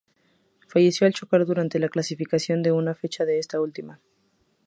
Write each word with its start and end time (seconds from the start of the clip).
Falleció 0.67 1.05
al 1.05 1.13
chocar 1.13 1.45
durante 1.45 1.77
la 1.77 1.87
clasificación 1.87 2.63
de 2.63 2.71
una 2.71 2.95
fecha 2.95 3.23
de 3.23 3.37
esta 3.37 3.61
última. 3.61 3.99